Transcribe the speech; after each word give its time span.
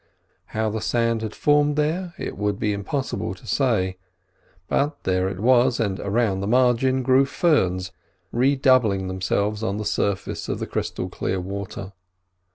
How 0.45 0.71
the 0.71 0.81
sand 0.81 1.21
had 1.21 1.35
formed 1.35 1.75
there, 1.75 2.15
it 2.17 2.35
would 2.35 2.57
be 2.57 2.73
impossible 2.73 3.35
to 3.35 3.45
say; 3.45 3.99
but 4.67 5.03
there 5.03 5.29
it 5.29 5.39
was, 5.39 5.79
and 5.79 5.99
around 5.99 6.39
the 6.39 6.47
margin 6.47 7.03
grew 7.03 7.23
ferns 7.25 7.91
redoubling 8.31 9.07
themselves 9.07 9.61
on 9.61 9.77
the 9.77 9.85
surface 9.85 10.49
of 10.49 10.57
the 10.57 10.65
crystal 10.65 11.07
clear 11.07 11.39
water. 11.39 11.93